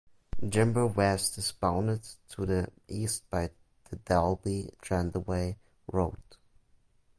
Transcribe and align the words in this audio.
Jimbour 0.43 0.87
West 0.95 1.37
is 1.37 1.51
bounded 1.51 2.01
to 2.29 2.43
the 2.47 2.71
east 2.87 3.29
by 3.29 3.51
the 3.91 3.97
Dalby 3.97 4.71
Jandowae 4.83 5.57
Road. 5.93 6.17